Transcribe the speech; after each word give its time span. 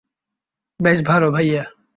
বেশ 0.79 0.97
ভালো, 1.01 1.27
ভাইয়া। 1.31 1.63